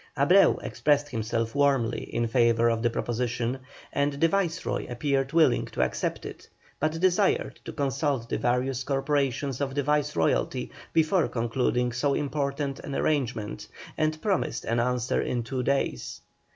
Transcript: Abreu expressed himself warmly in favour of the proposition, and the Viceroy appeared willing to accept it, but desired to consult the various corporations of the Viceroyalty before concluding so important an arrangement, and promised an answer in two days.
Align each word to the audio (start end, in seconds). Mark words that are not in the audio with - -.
Abreu 0.17 0.57
expressed 0.63 1.09
himself 1.09 1.53
warmly 1.53 2.01
in 2.11 2.25
favour 2.25 2.71
of 2.71 2.81
the 2.81 2.89
proposition, 2.89 3.59
and 3.93 4.13
the 4.13 4.27
Viceroy 4.27 4.87
appeared 4.89 5.31
willing 5.31 5.65
to 5.67 5.83
accept 5.83 6.25
it, 6.25 6.49
but 6.79 6.93
desired 6.99 7.59
to 7.65 7.71
consult 7.71 8.27
the 8.27 8.39
various 8.39 8.83
corporations 8.83 9.61
of 9.61 9.75
the 9.75 9.83
Viceroyalty 9.83 10.71
before 10.91 11.27
concluding 11.27 11.91
so 11.91 12.15
important 12.15 12.79
an 12.79 12.95
arrangement, 12.95 13.67
and 13.95 14.19
promised 14.23 14.65
an 14.65 14.79
answer 14.79 15.21
in 15.21 15.43
two 15.43 15.61
days. 15.61 16.21